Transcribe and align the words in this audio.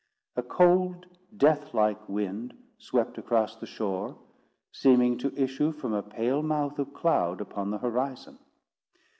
A 0.35 0.41
cold, 0.41 1.05
death 1.37 1.75
like 1.75 2.09
wind 2.09 2.55
swept 2.79 3.19
across 3.19 3.55
the 3.55 3.67
shore, 3.67 4.17
seeming 4.71 5.15
to 5.19 5.31
issue 5.39 5.71
from 5.71 5.93
a 5.93 6.01
pale 6.01 6.41
mouth 6.41 6.79
of 6.79 6.91
cloud 6.91 7.39
upon 7.39 7.69
the 7.69 7.77
horizon. 7.77 8.39